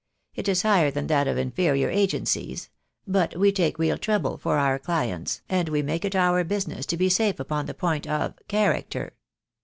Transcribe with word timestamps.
It 0.33 0.47
is 0.47 0.63
higher 0.63 0.89
than 0.89 1.05
that 1.05 1.27
of 1.27 1.37
inferior 1.37 1.87
agencies; 1.91 2.71
but 3.05 3.37
we 3.37 3.51
take 3.51 3.77
real 3.77 3.99
trouble 3.99 4.35
for 4.39 4.57
our 4.57 4.79
clients, 4.79 5.43
and 5.47 5.69
we 5.69 5.83
make 5.83 6.03
it 6.03 6.15
our 6.15 6.43
business 6.43 6.87
to 6.87 6.97
be 6.97 7.07
safe 7.07 7.39
upon 7.39 7.67
the 7.67 7.75
point 7.75 8.07
of 8.07 8.33
character. 8.47 9.13